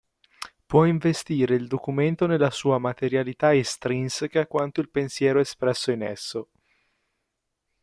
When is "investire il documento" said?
0.85-2.25